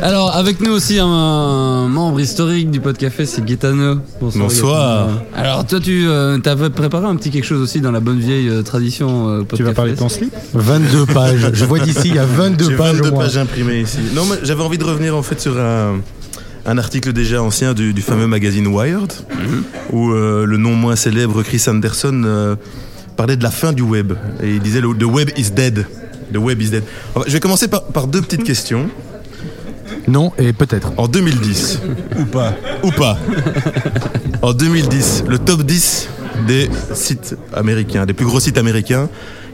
Alors, 0.00 0.36
avec 0.36 0.60
nous 0.60 0.70
aussi 0.70 0.98
un 1.00 1.88
membre 1.88 2.20
historique 2.20 2.70
du 2.70 2.80
Podcafé, 2.80 3.26
c'est 3.26 3.44
Gaetano. 3.44 3.96
Bonsoir. 4.20 5.08
Gaetano. 5.08 5.20
Alors, 5.34 5.66
toi, 5.66 5.80
tu 5.80 6.06
euh, 6.06 6.38
avais 6.44 6.70
préparé 6.70 7.06
un 7.06 7.16
petit 7.16 7.30
quelque 7.30 7.44
chose 7.44 7.60
aussi 7.60 7.80
dans 7.80 7.90
la 7.90 7.98
bonne 7.98 8.20
vieille 8.20 8.48
euh, 8.48 8.62
tradition 8.62 9.28
euh, 9.28 9.42
Tu 9.56 9.64
vas 9.64 9.72
parler 9.72 9.92
de 9.92 9.98
ton 9.98 10.08
slip 10.08 10.32
22 10.54 11.06
pages. 11.06 11.50
Je 11.52 11.64
vois 11.64 11.80
d'ici, 11.80 12.08
il 12.10 12.14
y 12.14 12.18
a 12.18 12.24
22 12.24 12.70
J'ai 12.70 12.76
pages 12.76 12.94
22 12.96 13.08
au 13.08 13.12
moins. 13.12 13.24
pages 13.24 13.38
imprimées 13.38 13.80
ici. 13.80 13.98
Non, 14.14 14.24
mais 14.24 14.36
j'avais 14.44 14.62
envie 14.62 14.78
de 14.78 14.84
revenir 14.84 15.16
en 15.16 15.22
fait 15.22 15.40
sur 15.40 15.58
un, 15.58 15.96
un 16.64 16.78
article 16.78 17.12
déjà 17.12 17.42
ancien 17.42 17.74
du, 17.74 17.92
du 17.92 18.02
fameux 18.02 18.28
magazine 18.28 18.68
Wired, 18.68 19.12
où 19.92 20.12
euh, 20.12 20.46
le 20.46 20.58
non 20.58 20.74
moins 20.76 20.94
célèbre 20.94 21.42
Chris 21.42 21.64
Anderson 21.66 22.22
euh, 22.24 22.54
parlait 23.16 23.36
de 23.36 23.42
la 23.42 23.50
fin 23.50 23.72
du 23.72 23.82
web. 23.82 24.12
Et 24.42 24.50
il 24.54 24.60
disait 24.60 24.80
le, 24.80 24.94
The 24.96 25.04
web 25.04 25.30
is 25.36 25.50
dead. 25.50 25.86
The 26.32 26.36
web 26.36 26.60
is 26.62 26.70
dead. 26.70 26.84
Alors, 27.16 27.26
je 27.26 27.32
vais 27.32 27.40
commencer 27.40 27.66
par, 27.66 27.82
par 27.86 28.06
deux 28.06 28.20
petites 28.22 28.44
questions. 28.44 28.88
Non, 30.08 30.32
et 30.38 30.52
peut-être. 30.52 30.92
En 30.96 31.06
2010, 31.06 31.80
Ou 32.18 32.24
pas 32.24 32.54
ou 32.82 32.90
pas 32.90 33.18
En 34.42 34.52
2010, 34.52 35.24
le 35.28 35.38
top 35.38 35.62
10 35.62 36.08
des 36.46 36.68
sites 36.94 37.36
américains, 37.54 38.06
des 38.06 38.14
plus 38.14 38.26
gros 38.26 38.40
sites 38.40 38.58
américains, 38.58 39.08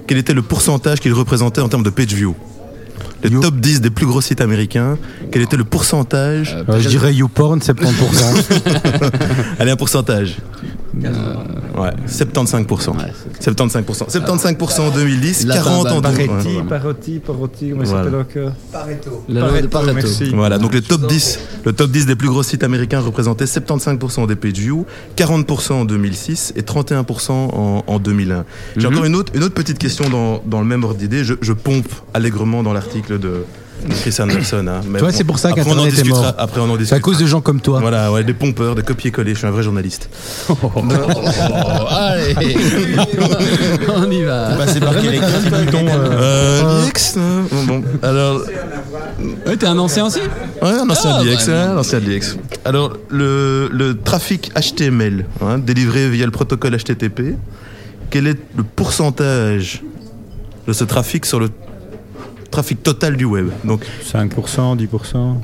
quel 0.06 0.18
était 0.18 0.34
le 0.34 0.42
pourcentage 0.42 1.00
qu'ils 1.00 1.12
représentaient 1.14 1.60
en 1.60 1.68
termes 1.68 1.82
de 1.82 1.90
page 1.90 2.12
view? 2.14 2.34
You- 3.24 3.40
top 3.40 3.56
10 3.56 3.80
des 3.80 3.88
plus 3.88 4.04
gros 4.06 4.20
sites 4.20 4.42
américains, 4.42 4.98
quel 5.32 5.40
était 5.42 5.56
le 5.56 5.64
pourcentage? 5.64 6.54
Euh, 6.68 6.78
je 6.78 6.88
dirais 6.90 7.14
YouPorn, 7.14 7.58
70%. 7.60 8.42
Allez, 9.58 9.70
un 9.70 9.76
pourcentage. 9.76 10.36
Ouais, 11.76 11.90
75%. 12.06 12.92
75%. 13.40 14.08
75% 14.08 14.80
en 14.80 14.90
2010, 14.90 15.46
La 15.46 15.54
40 15.56 15.86
en 15.88 16.00
Paretti, 16.00 16.28
2010. 16.28 16.44
Paretti, 16.44 16.62
Parotti, 16.68 17.18
Parotti, 17.20 17.70
comment 17.70 17.82
il 17.82 17.88
Voilà. 17.88 18.04
s'appelle 18.04 18.20
encore 18.20 19.24
La 19.28 19.40
loi 19.40 19.60
de 19.62 19.66
Pareto. 19.66 19.94
merci. 19.94 20.24
Voilà, 20.34 20.58
donc 20.58 20.72
le 20.74 20.80
top 20.80 21.06
10, 21.06 21.38
le 21.64 21.72
top 21.72 21.90
10 21.90 22.06
des 22.06 22.16
plus 22.16 22.28
gros 22.28 22.42
sites 22.42 22.62
américains 22.62 23.00
représentait 23.00 23.46
75% 23.46 24.26
des 24.26 24.36
page 24.36 24.52
views, 24.52 24.86
40% 25.16 25.72
en 25.72 25.84
2006 25.84 26.52
et 26.56 26.62
31% 26.62 27.30
en, 27.32 27.84
en 27.86 27.98
2001. 27.98 28.44
J'ai 28.76 28.86
Mhm. 28.86 28.92
encore 28.94 29.04
une 29.06 29.16
autre, 29.16 29.32
une 29.34 29.42
autre 29.42 29.54
petite 29.54 29.78
question 29.78 30.08
dans, 30.08 30.42
dans 30.46 30.60
le 30.60 30.66
même 30.66 30.84
ordre 30.84 30.96
d'idée. 30.98 31.24
Je, 31.24 31.34
je 31.40 31.52
pompe 31.52 31.88
allègrement 32.14 32.62
dans 32.62 32.72
l'article 32.72 33.18
de 33.18 33.44
Chris 34.00 34.14
Anderson. 34.18 34.64
hein. 34.68 34.80
Mais 34.88 34.98
Toi, 34.98 35.12
c'est 35.12 35.24
pour 35.24 35.38
ça 35.38 35.48
après, 35.48 35.60
on 35.62 35.64
en 35.64 35.68
qu'Internet 35.70 35.92
est 35.92 36.02
discutera- 36.02 36.22
mort. 36.22 36.34
Après, 36.38 36.60
on 36.60 36.64
en 36.64 36.68
C'est 36.68 36.72
à 36.74 36.78
discutera. 36.78 37.00
cause 37.00 37.18
de 37.18 37.26
gens 37.26 37.40
comme 37.42 37.60
toi. 37.60 37.80
Voilà, 37.80 38.10
ouais, 38.12 38.24
des 38.24 38.32
pompeurs, 38.32 38.74
des 38.74 38.82
copier-coller. 38.82 39.34
Je 39.34 39.38
suis 39.38 39.46
un 39.46 39.50
vrai 39.50 39.62
journaliste. 39.62 40.08
Oh, 40.48 40.82
allez 41.90 42.34
On 43.96 44.10
y 44.10 44.22
va 44.22 44.54
Bah, 44.56 44.64
c'est 44.66 44.80
par 44.80 44.94
quel 45.00 45.20
bouton 45.20 45.86
Euh, 45.88 46.86
DX, 46.86 47.16
hein 47.18 47.44
bon, 47.50 47.64
bon. 47.66 47.84
Alors, 48.02 48.40
Ouais, 49.46 49.56
T'es 49.56 49.66
un 49.66 49.78
ancien 49.78 50.06
aussi 50.06 50.20
Ouais, 50.62 50.68
un 50.70 50.88
ancien 50.88 51.16
Ah, 51.18 51.22
DX, 51.24 51.46
bah, 51.48 51.52
hein, 51.62 51.70
un 51.74 51.78
ancien 51.78 52.00
DX. 52.00 52.36
Alors, 52.64 52.96
le, 53.10 53.68
le 53.72 53.96
trafic 54.00 54.50
HTML, 54.58 55.26
hein, 55.42 55.58
délivré 55.58 56.08
via 56.08 56.24
le 56.24 56.32
protocole 56.32 56.76
HTTP, 56.76 57.36
quel 58.10 58.26
est 58.26 58.38
le 58.56 58.62
pourcentage 58.62 59.82
de 60.66 60.72
ce 60.72 60.84
trafic 60.84 61.26
sur 61.26 61.40
le 61.40 61.50
trafic 62.54 62.84
total 62.84 63.16
du 63.16 63.24
web. 63.24 63.50
Donc, 63.64 63.84
5%, 64.04 64.76
10%, 64.76 65.40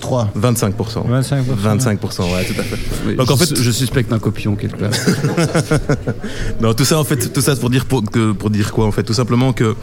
3. 0.00 0.30
25%. 0.38 1.06
25%. 1.08 1.44
25%, 1.62 2.32
ouais, 2.34 2.44
tout 2.44 2.60
à 2.60 2.62
fait. 2.62 2.78
Oui, 3.06 3.16
Donc, 3.16 3.30
en 3.30 3.36
je, 3.36 3.44
fait- 3.46 3.56
je 3.62 3.70
suspecte 3.70 4.12
un 4.12 4.18
copion 4.18 4.56
quelque 4.56 4.76
part. 4.76 4.90
Non, 6.60 6.74
tout 6.74 6.84
ça, 6.84 6.98
en 6.98 7.04
fait, 7.04 7.32
tout 7.32 7.40
ça 7.40 7.56
pour 7.56 7.70
dire, 7.70 7.86
pour, 7.86 8.02
que- 8.04 8.32
pour 8.32 8.50
dire 8.50 8.72
quoi, 8.72 8.84
en 8.86 8.92
fait? 8.92 9.02
Tout 9.04 9.14
simplement 9.14 9.52
que 9.52 9.74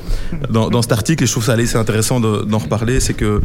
dans, 0.50 0.70
dans 0.70 0.82
cet 0.82 0.92
article, 0.92 1.24
et 1.24 1.28
je 1.28 1.32
trouve 1.32 1.44
ça 1.46 1.54
assez 1.54 1.78
intéressant 1.78 2.20
de- 2.20 2.44
d'en 2.44 2.58
reparler, 2.60 3.00
c'est 3.00 3.14
que 3.14 3.42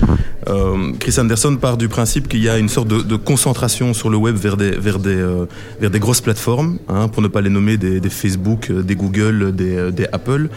euh, 0.49 0.93
Chris 0.99 1.15
Anderson 1.19 1.57
part 1.57 1.77
du 1.77 1.89
principe 1.89 2.29
qu'il 2.29 2.43
y 2.43 2.49
a 2.49 2.59
une 2.59 2.69
sorte 2.69 2.89
de, 2.89 3.01
de 3.03 3.17
concentration 3.17 3.95
sur 3.95 4.11
le 4.11 4.17
web 4.17 4.37
vers 4.37 4.57
des, 4.57 4.73
vers 4.73 4.99
des, 4.99 5.15
euh, 5.17 5.47
vers 5.81 5.91
des 5.91 6.01
grosses 6.01 6.21
plateformes, 6.21 6.79
hein, 6.89 7.09
pour 7.09 7.23
ne 7.23 7.29
pas 7.29 7.41
les 7.41 7.51
nommer 7.51 7.77
des, 7.77 8.01
des 8.01 8.11
Facebook, 8.11 8.69
euh, 8.71 8.83
des 8.83 8.97
Google, 8.97 9.55
des, 9.55 9.91
des 9.93 10.07
Apple. 10.13 10.49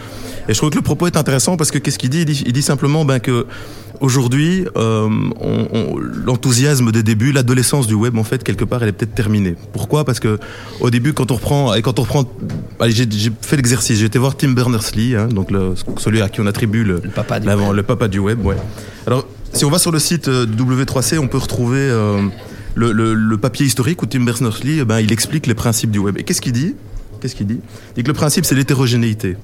Et 0.48 0.52
je 0.52 0.58
trouve 0.58 0.70
que 0.70 0.76
le 0.76 0.82
propos 0.82 1.06
est 1.06 1.16
intéressant 1.16 1.56
parce 1.56 1.70
que 1.70 1.78
qu'est-ce 1.78 1.98
qu'il 1.98 2.10
dit? 2.10 2.20
Il, 2.20 2.26
dit 2.26 2.42
il 2.46 2.52
dit 2.52 2.62
simplement 2.62 3.04
ben, 3.04 3.18
que 3.20 3.46
aujourd'hui, 4.00 4.66
euh, 4.76 5.08
on- 5.40 5.53
l'enthousiasme 6.26 6.90
des 6.92 7.02
débuts, 7.02 7.32
l'adolescence 7.32 7.86
du 7.86 7.94
web, 7.94 8.16
en 8.18 8.24
fait, 8.24 8.42
quelque 8.44 8.64
part, 8.64 8.82
elle 8.82 8.88
est 8.90 8.92
peut-être 8.92 9.14
terminée. 9.14 9.54
Pourquoi? 9.72 10.04
Parce 10.04 10.20
que 10.20 10.38
au 10.80 10.90
début, 10.90 11.12
quand 11.12 11.30
on 11.30 11.34
reprend, 11.36 11.74
et 11.74 11.82
quand 11.82 11.98
on 11.98 12.02
reprend, 12.02 12.24
j'ai 12.86 13.06
fait 13.40 13.56
l'exercice, 13.56 13.98
j'ai 13.98 14.06
été 14.06 14.18
voir 14.18 14.36
Tim 14.36 14.50
Berners-Lee, 14.52 15.16
hein, 15.16 15.28
donc 15.28 15.50
le- 15.50 15.74
celui 15.98 16.20
à 16.20 16.28
qui 16.28 16.40
on 16.40 16.46
attribue 16.46 16.84
le, 16.84 17.00
papa 17.00 17.40
du 17.40 17.46
l'avant- 17.46 17.72
le 17.72 17.82
papa 17.82 18.08
du 18.08 18.18
web, 18.18 18.44
ouais. 18.44 18.56
Alors, 19.06 19.26
si 19.52 19.64
on 19.64 19.70
va 19.70 19.78
sur 19.78 19.92
le 19.92 19.98
site 19.98 20.28
euh, 20.28 20.46
W3C, 20.46 21.18
on 21.18 21.28
peut 21.28 21.38
retrouver 21.38 21.78
euh, 21.80 22.20
le, 22.74 22.92
le- 22.92 23.14
le 23.14 23.36
papier 23.38 23.66
historique 23.66 24.02
où 24.02 24.06
Tim 24.06 24.20
Berners-Lee, 24.24 24.78
eh 24.80 24.84
ben, 24.84 25.00
il 25.00 25.12
explique 25.12 25.46
les 25.46 25.54
principes 25.54 25.90
du 25.90 25.98
web. 25.98 26.16
Et 26.18 26.24
qu'est-ce 26.24 26.40
qu'il 26.40 26.52
dit? 26.52 26.74
Qu'est-ce 27.20 27.34
qu'il 27.36 27.46
dit? 27.46 27.60
Il 27.90 27.94
dit 27.96 28.02
que 28.02 28.08
le 28.08 28.14
principe, 28.14 28.44
c'est 28.44 28.54
l'hétérogénéité. 28.54 29.36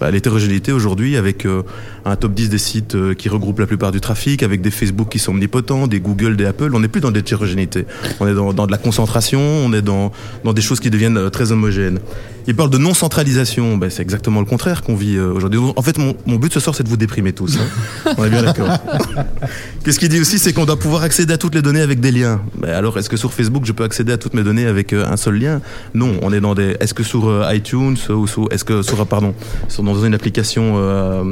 Bah, 0.00 0.10
L'hétérogénéité 0.10 0.72
aujourd'hui 0.72 1.16
avec 1.16 1.44
euh, 1.46 1.62
un 2.04 2.16
top 2.16 2.34
10 2.34 2.48
des 2.50 2.58
sites 2.58 2.94
euh, 2.94 3.14
qui 3.14 3.28
regroupent 3.28 3.58
la 3.58 3.66
plupart 3.66 3.90
du 3.92 4.00
trafic, 4.00 4.42
avec 4.42 4.60
des 4.60 4.70
Facebook 4.70 5.08
qui 5.08 5.18
sont 5.18 5.32
omnipotents, 5.32 5.86
des 5.86 6.00
Google, 6.00 6.36
des 6.36 6.46
Apple, 6.46 6.70
on 6.74 6.80
n'est 6.80 6.88
plus 6.88 7.00
dans 7.00 7.10
l'hétérogénéité. 7.10 7.86
On 8.20 8.26
est 8.28 8.34
dans, 8.34 8.52
dans 8.52 8.66
de 8.66 8.72
la 8.72 8.78
concentration, 8.78 9.40
on 9.40 9.72
est 9.72 9.82
dans, 9.82 10.12
dans 10.44 10.52
des 10.52 10.62
choses 10.62 10.80
qui 10.80 10.90
deviennent 10.90 11.16
euh, 11.18 11.30
très 11.30 11.52
homogènes. 11.52 11.98
Il 12.46 12.54
parle 12.56 12.70
de 12.70 12.78
non-centralisation, 12.78 13.76
ben, 13.76 13.90
c'est 13.90 14.00
exactement 14.00 14.40
le 14.40 14.46
contraire 14.46 14.82
qu'on 14.82 14.94
vit 14.96 15.20
aujourd'hui. 15.20 15.60
En 15.76 15.82
fait, 15.82 15.98
mon, 15.98 16.16
mon 16.24 16.36
but 16.36 16.50
ce 16.54 16.60
soir, 16.60 16.74
c'est 16.74 16.82
de 16.82 16.88
vous 16.88 16.96
déprimer 16.96 17.34
tous. 17.34 17.58
hein. 17.58 18.14
On 18.16 18.24
est 18.24 18.30
bien 18.30 18.42
d'accord. 18.42 18.70
Qu'est-ce 19.84 19.98
qu'il 19.98 20.08
dit 20.08 20.18
aussi, 20.18 20.38
c'est 20.38 20.54
qu'on 20.54 20.64
doit 20.64 20.78
pouvoir 20.78 21.02
accéder 21.02 21.34
à 21.34 21.36
toutes 21.36 21.54
les 21.54 21.60
données 21.60 21.82
avec 21.82 22.00
des 22.00 22.10
liens. 22.10 22.40
Ben, 22.56 22.70
alors, 22.70 22.98
est-ce 22.98 23.10
que 23.10 23.18
sur 23.18 23.34
Facebook, 23.34 23.64
je 23.66 23.72
peux 23.72 23.84
accéder 23.84 24.12
à 24.12 24.16
toutes 24.16 24.32
mes 24.32 24.42
données 24.44 24.64
avec 24.64 24.94
un 24.94 25.16
seul 25.18 25.38
lien? 25.38 25.60
Non, 25.92 26.12
on 26.22 26.32
est 26.32 26.40
dans 26.40 26.54
des. 26.54 26.76
Est-ce 26.80 26.94
que 26.94 27.02
sur 27.02 27.52
iTunes 27.52 27.96
ou 28.08 28.26
sur, 28.26 28.46
est-ce 28.50 28.64
que 28.64 28.80
sur, 28.80 29.06
pardon, 29.06 29.34
sur 29.68 29.82
dans 29.94 30.04
une 30.04 30.14
application, 30.14 30.74
euh, 30.76 31.24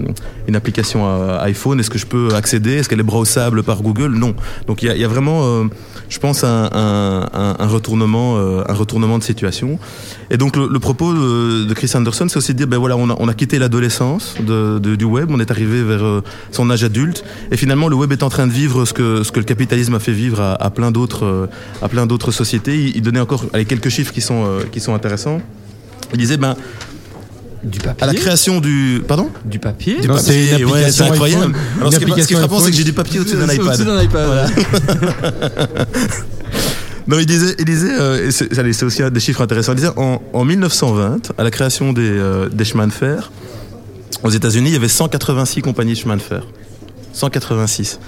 une 0.48 0.56
application 0.56 1.06
euh, 1.06 1.38
iPhone, 1.40 1.80
est-ce 1.80 1.90
que 1.90 1.98
je 1.98 2.06
peux 2.06 2.34
accéder? 2.34 2.74
Est-ce 2.74 2.88
qu'elle 2.88 3.00
est 3.00 3.04
browsable 3.04 3.62
par 3.62 3.82
Google? 3.82 4.12
Non. 4.12 4.34
Donc 4.66 4.82
il 4.82 4.96
y 4.96 5.04
a, 5.04 5.08
vraiment, 5.08 5.42
euh, 5.44 5.64
je 6.08 6.18
pense, 6.18 6.44
un, 6.44 7.56
retournement, 7.60 8.36
euh, 8.36 8.62
un 8.68 8.74
retournement 8.74 9.18
de 9.18 9.22
situation. 9.22 9.78
Et 10.30 10.36
donc 10.36 10.56
le, 10.56 10.78
propos 10.78 11.12
de, 11.12 11.72
Chris 11.74 11.90
Anderson, 11.94 12.26
c'est 12.28 12.36
aussi 12.36 12.52
de 12.52 12.58
dire, 12.58 12.66
ben 12.66 12.78
voilà, 12.78 12.96
on 12.96 13.28
a, 13.28 13.34
quitté 13.34 13.58
l'adolescence 13.58 14.34
du 14.40 15.04
web, 15.04 15.30
on 15.30 15.40
est 15.40 15.50
arrivé 15.50 15.82
vers 15.82 16.22
son 16.50 16.70
âge 16.70 16.84
adulte, 16.84 17.22
et 17.50 17.56
finalement 17.56 17.88
le 17.88 17.96
web 17.96 18.12
est 18.12 18.22
en 18.22 18.30
train 18.30 18.46
de 18.46 18.52
vivre 18.52 18.86
ce 18.86 18.94
que, 18.94 19.22
le 19.36 19.44
capitalisme 19.44 19.94
a 19.94 19.98
fait 19.98 20.12
vivre 20.12 20.40
à, 20.40 20.70
plein 20.70 20.90
d'autres, 20.90 21.48
à 21.82 21.88
plein 21.88 22.06
d'autres 22.06 22.32
sociétés. 22.32 22.92
Il, 22.94 23.02
donnait 23.02 23.20
encore 23.20 23.44
quelques 23.68 23.90
chiffres 23.90 24.12
qui 24.12 24.22
sont, 24.22 24.46
qui 24.72 24.80
sont 24.80 24.94
intéressants. 24.94 25.40
Il 26.12 26.18
disait, 26.18 26.36
ben, 26.36 26.56
Du 27.66 27.78
papier 27.80 28.02
à 28.02 28.06
la 28.06 28.14
création 28.14 28.60
du, 28.60 29.02
pardon? 29.06 29.28
Du 29.44 29.58
papier 29.58 29.96
Du 30.00 30.08
c'est 30.18 30.44
une 30.44 30.50
papier, 30.50 30.64
ouais, 30.64 30.70
application 30.72 31.04
c'est 31.04 31.10
incroyable. 31.10 31.54
Alors, 31.80 31.92
ce 31.92 31.98
qui 31.98 32.04
est- 32.04 32.06
ce 32.06 32.06
qui 32.08 32.10
est 32.10 32.12
application 32.12 32.38
frappant, 32.38 32.60
c'est 32.60 32.70
que 32.70 32.76
j'ai 32.76 32.84
du 32.84 32.92
papier 32.92 33.20
au-dessus 33.20 33.36
d'un 33.36 33.46
iPad. 33.52 33.66
au-dessus 33.66 33.84
d'un 33.84 34.02
iPad. 34.02 34.26
Voilà. 34.26 34.48
Non, 37.08 37.20
il 37.20 37.26
disait, 37.26 37.54
il 37.60 37.64
disait 37.64 37.92
euh, 37.92 38.30
c'est 38.32 38.82
aussi 38.82 39.00
des 39.12 39.20
chiffres 39.20 39.40
intéressants. 39.40 39.72
Il 39.72 39.76
disait 39.76 39.92
en, 39.96 40.20
en 40.32 40.44
1920, 40.44 41.32
à 41.38 41.44
la 41.44 41.52
création 41.52 41.92
des, 41.92 42.02
euh, 42.02 42.48
des 42.48 42.64
chemins 42.64 42.88
de 42.88 42.92
fer, 42.92 43.30
aux 44.24 44.30
États-Unis, 44.30 44.70
il 44.70 44.72
y 44.72 44.76
avait 44.76 44.88
186 44.88 45.62
compagnies 45.62 45.92
de 45.92 45.98
chemins 45.98 46.16
de 46.16 46.22
fer. 46.22 46.42
186. 47.12 48.00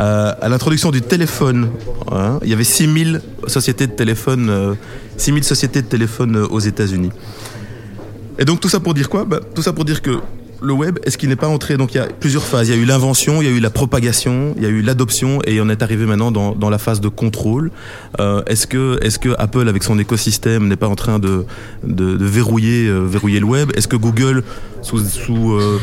Euh, 0.00 0.32
à 0.40 0.48
l'introduction 0.48 0.90
du 0.90 1.02
téléphone, 1.02 1.68
hein, 2.10 2.40
il 2.42 2.48
y 2.50 2.52
avait 2.52 2.64
6000 2.64 3.20
sociétés 3.46 3.86
de 3.86 3.92
téléphone, 3.92 4.48
euh, 4.50 4.74
6000 5.18 5.44
sociétés 5.44 5.82
de 5.82 5.86
téléphone 5.86 6.34
euh, 6.36 6.46
aux 6.48 6.58
États-Unis. 6.60 7.10
Et 8.42 8.44
donc 8.44 8.58
tout 8.58 8.68
ça 8.68 8.80
pour 8.80 8.92
dire 8.92 9.08
quoi? 9.08 9.24
Bah, 9.24 9.38
Tout 9.54 9.62
ça 9.62 9.72
pour 9.72 9.84
dire 9.84 10.02
que 10.02 10.18
le 10.60 10.72
web, 10.72 10.98
est-ce 11.04 11.16
qu'il 11.16 11.28
n'est 11.28 11.36
pas 11.36 11.46
entré? 11.46 11.76
Donc 11.76 11.94
il 11.94 11.98
y 11.98 12.00
a 12.00 12.06
plusieurs 12.06 12.42
phases. 12.42 12.68
Il 12.68 12.74
y 12.74 12.76
a 12.76 12.80
eu 12.80 12.84
l'invention, 12.84 13.40
il 13.40 13.44
y 13.44 13.48
a 13.48 13.54
eu 13.54 13.60
la 13.60 13.70
propagation, 13.70 14.52
il 14.56 14.64
y 14.64 14.66
a 14.66 14.68
eu 14.68 14.82
l'adoption, 14.82 15.38
et 15.46 15.60
on 15.60 15.68
est 15.68 15.80
arrivé 15.80 16.06
maintenant 16.06 16.32
dans, 16.32 16.70
la 16.70 16.78
phase 16.78 17.00
de 17.00 17.06
contrôle. 17.06 17.70
Euh, 18.18 18.42
est-ce 18.46 18.66
que, 18.66 19.34
Apple, 19.38 19.68
avec 19.68 19.84
son 19.84 19.96
écosystème, 19.96 20.66
n'est 20.66 20.76
pas 20.76 20.88
en 20.88 20.96
train 20.96 21.20
de, 21.20 21.46
euh, 21.86 22.16
verrouiller 22.18 22.88
le 22.88 23.44
web? 23.44 23.70
Est-ce 23.76 23.86
que 23.86 23.94
Google, 23.94 24.42
sous, 24.82 24.98
sous, 24.98 25.52
euh, 25.52 25.80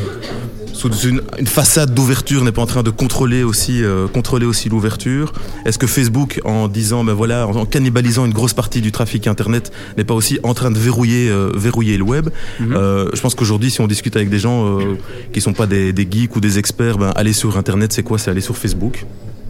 sous 0.74 0.89
une, 1.07 1.21
une 1.38 1.48
façade 1.48 1.94
d'ouverture, 1.94 2.44
n'est 2.44 2.51
pas 2.51 2.62
en 2.62 2.66
train 2.68 2.83
de 2.83 2.89
contrôler 2.89 3.44
aussi, 3.44 3.83
euh, 3.83 4.07
contrôler 4.07 4.45
aussi 4.45 4.69
l'ouverture. 4.69 5.33
Est-ce 5.66 5.77
que 5.77 5.88
Facebook, 5.88 6.39
en 6.45 6.68
disant, 6.68 7.04
ben 7.04 7.13
voilà, 7.13 7.48
en, 7.48 7.56
en 7.56 7.66
cannibalisant 7.66 8.25
une 8.25 8.33
grosse 8.33 8.54
partie 8.54 8.81
du 8.81 8.92
trafic 8.92 9.27
Internet, 9.27 9.71
n'est 9.98 10.04
pas 10.06 10.13
aussi 10.13 10.39
en 10.44 10.54
train 10.54 10.71
de 10.71 10.80
verrouiller, 10.80 11.30
euh, 11.30 11.51
verrouiller 11.54 11.98
le 11.98 12.04
web? 12.04 12.30
Euh, 12.62 13.10
Je 13.13 13.21
pense 13.21 13.36
qu'aujourd'hui, 13.36 13.71
si 13.71 13.81
on 13.81 13.88
discute 13.88 14.16
avec 14.16 14.30
des 14.30 14.39
gens 14.39 14.80
qui 15.33 15.42
sont 15.42 15.54
pas 15.54 15.66
des, 15.68 15.94
des 15.94 16.07
geeks 16.10 16.36
ou 16.36 16.39
des 16.39 16.60
experts, 16.60 16.98
ben 16.98 17.12
aller 17.15 17.33
sur 17.33 17.57
Internet, 17.57 17.92
c'est 17.94 18.04
quoi? 18.04 18.18
C'est 18.18 18.31
aller 18.31 18.42
sur 18.42 18.57
Facebook 18.57 19.06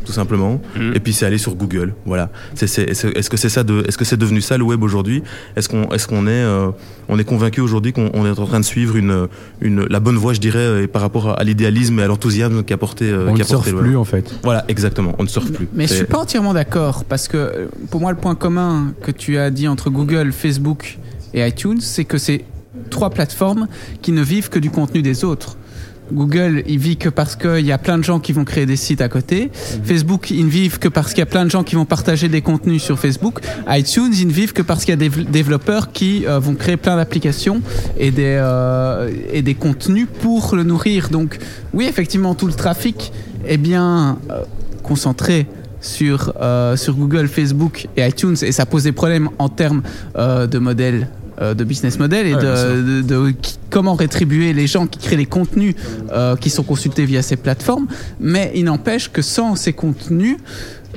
tout 0.10 0.14
simplement. 0.16 0.60
Mhm. 0.76 0.94
Et 0.96 1.00
puis 1.00 1.14
c'est 1.14 1.28
aller 1.28 1.38
sur 1.38 1.54
Google. 1.54 1.94
Voilà. 2.04 2.32
C'est- 2.56 2.66
c'est- 2.66 2.90
Est-ce 2.90 3.06
est-ce 3.08 3.30
que 3.30 3.38
c'est 3.38 3.48
ça 3.50 3.64
de, 3.64 3.84
est-ce 3.88 3.96
que 3.96 4.06
c'est 4.06 4.18
devenu 4.18 4.42
ça 4.42 4.58
le 4.58 4.64
web 4.64 4.82
aujourd'hui? 4.82 5.22
Est-ce 5.56 5.70
qu'on 5.70 5.84
est-ce 5.92 6.08
qu'on 6.08 6.26
est, 6.26 6.32
euh, 6.32 6.72
on 7.10 7.20
est 7.20 7.24
convaincu 7.24 7.62
aujourd'hui 7.62 7.94
qu'on 7.94 8.10
on 8.16 8.26
est 8.26 8.40
en 8.40 8.46
train 8.48 8.60
de 8.60 8.66
suivre 8.66 8.96
une, 8.96 9.28
une 9.62 9.84
la 9.86 10.00
bonne 10.00 10.16
voie, 10.16 10.34
je 10.34 10.40
dirais, 10.40 10.58
euh, 10.58 10.88
par 10.88 11.04
rapport 11.04 11.40
à 11.40 11.44
l'idéalisme 11.44 12.00
et 12.00 12.04
à 12.04 12.08
l'enthousiasme 12.08 12.64
qu'a 12.64 12.74
apporté, 12.74 13.06
euh, 13.12 13.28
On 13.30 13.36
ne 13.38 13.44
surfe 13.44 13.72
plus 13.72 13.96
en 13.98 14.04
fait. 14.04 14.34
Voilà, 14.44 14.66
exactement. 14.68 15.14
On 15.20 15.24
ne 15.24 15.28
surfe 15.30 15.52
plus. 15.52 15.68
Mais 15.76 15.84
je 15.84 15.90
C'est- 15.90 15.96
suis 15.98 16.06
pas 16.06 16.18
entièrement 16.18 16.56
d'accord 16.56 17.04
parce 17.04 17.28
que 17.28 17.38
euh, 17.38 17.68
pour 17.92 18.02
moi 18.02 18.10
le 18.12 18.18
point 18.18 18.34
commun 18.34 18.94
que 19.04 19.12
tu 19.12 19.38
as 19.38 19.52
dit 19.52 19.68
entre 19.68 19.92
Google, 19.92 20.32
Facebook 20.32 20.98
et 21.36 21.46
iTunes, 21.48 21.82
c'est 21.82 22.06
que 22.06 22.18
c'est 22.18 22.46
trois 22.90 23.12
plateformes 23.12 23.68
qui 24.02 24.12
ne 24.12 24.24
vivent 24.24 24.50
que 24.50 24.58
du 24.58 24.72
contenu 24.72 25.04
des 25.04 25.24
autres. 25.24 25.58
Google, 26.12 26.64
il 26.68 26.80
vit 26.80 26.98
que 26.98 27.10
parce 27.10 27.36
qu'il 27.36 27.66
y 27.66 27.72
a 27.72 27.78
plein 27.78 27.98
de 27.98 28.04
gens 28.04 28.20
qui 28.20 28.34
vont 28.34 28.46
créer 28.46 28.66
des 28.66 28.76
sites 28.76 29.02
à 29.02 29.10
côté. 29.10 29.52
Facebook, 29.84 30.32
ils 30.32 30.46
ne 30.46 30.50
vivent 30.50 30.80
que 30.80 30.88
parce 30.88 31.10
qu'il 31.10 31.20
y 31.20 31.24
a 31.24 31.28
plein 31.28 31.46
de 31.46 31.52
gens 31.52 31.64
qui 31.64 31.76
vont 31.76 31.86
partager 31.86 32.30
des 32.30 32.42
contenus 32.42 32.84
sur 32.84 33.00
Facebook. 33.00 33.40
iTunes, 33.68 34.12
ils 34.14 34.28
ne 34.28 34.32
vivent 34.32 34.54
que 34.54 34.62
parce 34.62 34.86
qu'il 34.86 34.92
y 34.92 35.06
a 35.06 35.10
des 35.10 35.24
développeurs 35.24 35.92
qui 35.92 36.26
euh, 36.26 36.40
vont 36.40 36.56
créer 36.56 36.78
plein 36.78 36.96
d'applications 36.96 37.62
et 37.98 38.12
des 38.12 38.38
euh, 38.40 39.12
et 39.32 39.42
des 39.42 39.56
contenus 39.56 40.08
pour 40.22 40.56
le 40.56 40.64
nourrir. 40.64 41.10
Donc, 41.10 41.38
oui, 41.74 41.86
effectivement, 41.86 42.36
tout 42.36 42.48
le 42.48 42.54
trafic 42.54 43.12
est 43.46 43.58
bien 43.58 44.18
euh, 44.30 44.44
concentré 44.84 45.48
sur, 45.82 46.34
euh, 46.42 46.76
sur 46.76 46.96
Google, 46.96 47.28
Facebook 47.28 47.88
et 47.96 48.06
iTunes 48.06 48.36
et 48.42 48.52
ça 48.52 48.66
pose 48.66 48.84
des 48.84 48.92
problèmes 48.92 49.30
en 49.40 49.50
termes 49.50 49.82
euh, 50.18 50.48
de 50.48 50.60
modèle 50.60 51.08
de 51.40 51.64
business 51.64 52.00
model 52.00 52.28
et 52.28 52.36
Ouais, 52.36 52.42
de, 52.44 53.02
de- 53.02 53.02
de 53.02 53.32
qui- 53.32 53.58
comment 53.70 53.96
rétribuer 53.96 54.52
les 54.54 54.68
gens 54.68 54.88
qui 54.88 55.00
créent 55.00 55.16
les 55.18 55.26
contenus 55.26 55.76
euh, 56.12 56.36
qui 56.36 56.50
sont 56.50 56.64
consultés 56.64 57.06
via 57.06 57.22
ces 57.22 57.36
plateformes. 57.38 57.88
Mais 58.20 58.52
il 58.56 58.66
n'empêche 58.66 59.12
que 59.12 59.22
sans 59.22 59.56
ces 59.56 59.74
contenus, 59.74 60.38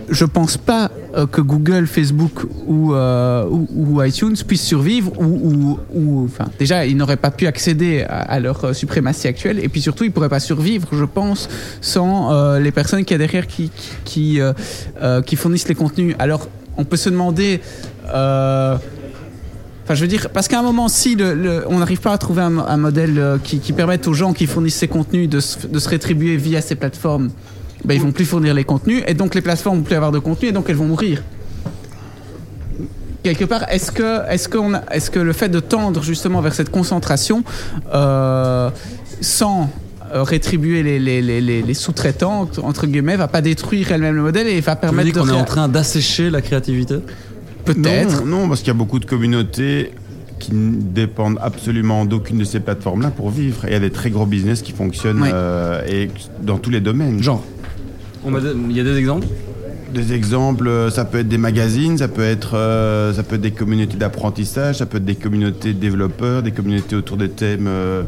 je 0.08 0.24
pense 0.24 0.56
pas 0.56 0.90
euh, 1.16 1.26
que 1.26 1.40
Google, 1.40 1.86
Facebook 1.86 2.44
ou, 2.66 2.92
euh, 2.94 3.44
ou, 3.48 3.68
ou 3.76 4.02
iTunes 4.02 4.34
puissent 4.46 4.64
survivre 4.66 5.12
ou, 5.20 5.78
ou, 5.94 6.24
enfin 6.24 6.46
déjà 6.58 6.86
ils 6.86 6.96
n'auraient 6.96 7.16
pas 7.18 7.30
pu 7.30 7.46
accéder 7.46 8.02
à, 8.08 8.18
à 8.22 8.40
leur 8.40 8.64
euh, 8.64 8.72
suprématie 8.72 9.28
actuelle 9.28 9.60
et 9.62 9.68
puis 9.68 9.80
surtout 9.80 10.02
ils 10.04 10.10
pourraient 10.10 10.28
pas 10.30 10.40
survivre 10.40 10.88
je 10.92 11.04
pense 11.04 11.48
sans 11.80 12.32
euh, 12.32 12.58
les 12.58 12.72
personnes 12.72 13.04
qui 13.04 13.12
y 13.12 13.16
a 13.16 13.18
derrière 13.18 13.46
qui 13.46 13.70
qui, 14.04 14.40
euh, 14.40 14.52
euh, 15.02 15.22
fournissent 15.36 15.68
les 15.68 15.74
contenus 15.76 16.16
alors 16.18 16.48
on 16.78 16.84
peut 16.84 16.96
se 16.96 17.10
demander 17.10 17.60
euh, 18.12 18.76
Enfin, 19.92 19.98
je 19.98 20.04
veux 20.04 20.08
dire, 20.08 20.30
parce 20.30 20.48
qu'à 20.48 20.58
un 20.58 20.62
moment, 20.62 20.88
si 20.88 21.16
le, 21.16 21.34
le- 21.34 21.64
on 21.68 21.78
n'arrive 21.80 22.00
pas 22.00 22.12
à 22.14 22.16
trouver 22.18 22.40
un, 22.40 22.56
un 22.56 22.76
modèle 22.78 23.18
euh, 23.18 23.36
qui, 23.42 23.58
qui 23.58 23.74
permette 23.74 24.08
aux 24.08 24.14
gens 24.14 24.32
qui 24.32 24.46
fournissent 24.46 24.76
ces 24.76 24.88
contenus 24.88 25.28
de, 25.28 25.38
se- 25.38 25.66
de 25.66 25.78
se 25.78 25.86
rétribuer 25.86 26.38
via 26.38 26.62
ces 26.62 26.76
plateformes, 26.76 27.28
ben, 27.84 27.92
ils 27.92 28.00
vont 28.00 28.10
plus 28.10 28.24
fournir 28.24 28.54
les 28.54 28.64
contenus, 28.64 29.02
et 29.06 29.12
donc 29.12 29.34
les 29.34 29.42
plateformes 29.42 29.78
vont 29.78 29.84
plus 29.84 29.94
avoir 29.94 30.10
de 30.10 30.18
contenu, 30.18 30.48
et 30.48 30.52
donc 30.52 30.70
elles 30.70 30.76
vont 30.76 30.86
mourir. 30.86 31.22
Quelque 33.22 33.44
part, 33.44 33.64
est-ce 33.68 33.92
que, 33.92 34.26
est-ce 34.30 35.18
le 35.18 35.32
fait 35.34 35.50
de 35.50 35.60
tendre 35.60 36.02
justement 36.02 36.40
vers 36.40 36.54
cette 36.54 36.70
concentration, 36.70 37.44
euh, 37.92 38.70
sans 39.20 39.68
euh, 40.14 40.22
rétribuer 40.22 40.82
les, 40.82 40.98
les, 40.98 41.20
les, 41.20 41.42
les- 41.42 41.60
les 41.60 41.74
sous-traitants, 41.74 42.48
entre 42.62 42.86
guillemets, 42.86 43.16
va 43.16 43.28
pas 43.28 43.42
détruire 43.42 43.92
elle-même 43.92 44.14
le 44.16 44.22
modèle 44.22 44.46
et 44.46 44.58
va 44.62 44.74
Tu 44.74 44.86
veux 44.86 44.90
permettre 44.92 45.12
dire 45.12 45.22
de 45.24 45.28
qu'on 45.28 45.36
est 45.36 45.40
en 45.40 45.44
train 45.44 45.68
d'assécher 45.68 46.30
la 46.30 46.40
créativité? 46.40 46.96
Peut-être 47.64 48.24
Non, 48.24 48.40
non, 48.42 48.48
parce 48.48 48.60
qu'il 48.60 48.68
y 48.68 48.76
a 48.76 48.78
beaucoup 48.78 48.98
de 48.98 49.04
communautés 49.06 49.90
qui 50.38 50.54
ne 50.54 50.80
dépendent 50.80 51.38
absolument 51.40 52.04
d'aucune 52.04 52.38
de 52.38 52.44
ces 52.44 52.60
plateformes-là 52.60 53.10
pour 53.10 53.30
vivre. 53.30 53.64
Et 53.64 53.68
il 53.68 53.72
y 53.72 53.76
a 53.76 53.80
des 53.80 53.90
très 53.90 54.10
gros 54.10 54.26
business 54.26 54.60
qui 54.62 54.72
fonctionnent 54.72 55.22
Oui. 55.22 55.28
euh, 55.32 55.80
et 55.88 56.10
dans 56.42 56.58
tous 56.58 56.70
les 56.70 56.80
domaines. 56.80 57.22
Genre 57.22 57.42
Il 58.26 58.72
y 58.76 58.80
a 58.80 58.84
des 58.84 58.96
exemples? 58.96 59.26
Des 59.94 60.12
exemples, 60.14 60.68
euh, 60.68 60.90
ça 60.90 61.04
peut 61.04 61.18
être 61.18 61.28
des 61.28 61.38
magazines, 61.38 61.98
ça 61.98 62.08
peut 62.08 62.22
être, 62.22 62.52
euh, 62.56 63.12
ça 63.12 63.22
peut 63.22 63.34
être 63.34 63.42
des 63.42 63.50
communautés 63.50 63.96
d'apprentissage, 63.98 64.78
ça 64.78 64.86
peut 64.86 64.96
être 64.96 65.04
des 65.04 65.16
communautés 65.16 65.74
de 65.74 65.78
développeurs, 65.78 66.42
des 66.42 66.50
communautés 66.52 66.96
autour 66.96 67.16
des 67.18 67.28
thèmes. 67.28 67.66
euh, 67.68 68.02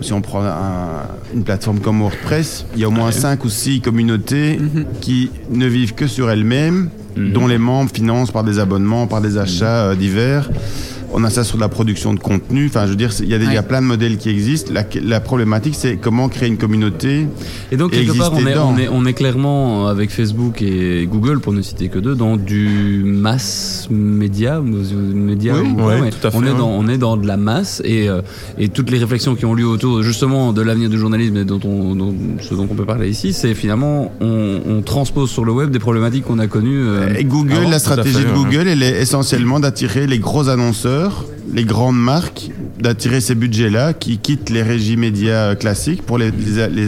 si 0.00 0.12
on 0.12 0.20
prend 0.20 0.44
un- 0.44 1.08
une 1.34 1.42
plateforme 1.42 1.80
comme 1.80 2.00
WordPress, 2.00 2.66
il 2.76 2.80
y 2.82 2.84
a 2.84 2.88
au 2.88 2.92
moins 2.92 3.10
5 3.10 3.44
ou 3.44 3.48
6 3.48 3.80
communautés 3.80 4.58
Mhm. 4.58 4.84
qui 5.00 5.30
ne 5.50 5.66
vivent 5.66 5.94
que 5.94 6.06
sur 6.06 6.30
elles-mêmes, 6.30 6.88
Mhm. 7.18 7.32
dont 7.32 7.46
les 7.46 7.58
membres 7.58 7.90
financent 7.92 8.30
par 8.30 8.44
des 8.44 8.58
abonnements, 8.58 9.06
par 9.06 9.20
des 9.20 9.36
achats 9.36 9.86
euh, 9.90 9.94
divers. 9.94 10.48
On 11.12 11.24
a 11.24 11.30
ça 11.30 11.42
sur 11.44 11.58
la 11.58 11.68
production 11.68 12.12
de 12.14 12.20
contenu. 12.20 12.66
Enfin, 12.66 12.84
je 12.84 12.90
veux 12.90 12.96
dire, 12.96 13.10
il 13.20 13.28
y, 13.28 13.34
a 13.34 13.38
Ouais. 13.38 13.62
plein 13.62 13.80
de 13.80 13.86
modèles 13.86 14.18
qui 14.18 14.28
existent. 14.28 14.72
La, 14.74 14.84
la 15.02 15.20
problématique, 15.20 15.74
c'est 15.76 15.96
comment 15.96 16.28
créer 16.28 16.48
une 16.48 16.58
communauté. 16.58 17.26
Et 17.72 17.76
donc, 17.76 17.92
quelque 17.92 18.16
part, 18.16 18.32
on 18.34 18.38
est, 18.46 18.50
dedans. 18.52 18.72
on, 18.74 18.78
est, 18.78 18.88
on 18.88 19.06
est 19.06 19.14
clairement, 19.14 19.86
avec 19.88 20.10
Facebook 20.10 20.60
et 20.62 21.06
Google, 21.10 21.40
pour 21.40 21.52
ne 21.52 21.62
citer 21.62 21.88
que 21.88 21.98
deux, 21.98 22.14
dans 22.14 22.36
du 22.36 23.02
mass 23.06 23.88
média. 23.90 24.60
média 24.60 25.54
Oui, 25.56 25.68
ou 25.76 25.82
ouais, 25.86 26.10
tout 26.10 26.26
à 26.26 26.30
fait, 26.30 26.36
on, 26.36 26.42
est 26.44 26.54
dans, 26.56 26.68
on 26.68 26.88
est 26.88 26.98
dans 26.98 27.16
de 27.16 27.26
la 27.26 27.36
masse 27.36 27.80
et, 27.84 28.08
euh, 28.08 28.20
et 28.58 28.68
toutes 28.68 28.90
les 28.90 28.98
réflexions 28.98 29.34
qui 29.34 29.46
ont 29.46 29.54
lieu 29.54 29.66
autour, 29.66 30.02
justement, 30.02 30.52
de 30.52 30.60
l'avenir 30.62 30.88
du 30.90 30.98
journalisme 30.98 31.36
et 31.38 31.44
dont 31.44 31.60
on, 31.64 31.94
dont- 31.94 32.14
ce 32.40 32.54
dont 32.54 32.68
on 32.70 32.74
peut 32.74 32.84
parler 32.84 33.08
ici, 33.08 33.32
c'est 33.32 33.54
finalement, 33.54 34.12
on, 34.20 34.60
on 34.68 34.82
transpose 34.82 35.30
sur 35.30 35.44
le 35.44 35.52
web 35.52 35.70
des 35.70 35.78
problématiques 35.78 36.24
qu'on 36.24 36.38
a 36.38 36.46
connues. 36.48 36.82
euh, 36.86 37.14
Et 37.16 37.24
Google, 37.24 37.52
avant, 37.54 37.70
la 37.70 37.78
stratégie 37.78 38.14
fait, 38.16 38.24
de 38.24 38.28
ouais. 38.28 38.34
Google, 38.34 38.68
elle 38.68 38.82
est 38.82 39.00
essentiellement 39.00 39.58
d'attirer 39.60 40.06
les 40.06 40.18
gros 40.18 40.48
annonceurs, 40.48 40.97
les 41.52 41.64
grandes 41.64 41.98
marques, 41.98 42.50
d'attirer 42.78 43.20
ces 43.20 43.34
budgets-là 43.34 43.92
qui 43.92 44.18
quittent 44.18 44.50
les 44.50 44.62
régies 44.62 44.96
médias 44.96 45.54
classiques 45.54 46.02
pour 46.02 46.18
les, 46.18 46.30